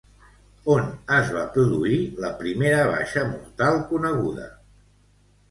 On 0.75 0.87
es 1.17 1.29
va 1.35 1.43
produir 1.57 1.99
la 2.25 2.33
primera 2.41 2.81
baixa 2.93 3.27
mortal 3.35 3.79
coneguda? 3.93 4.51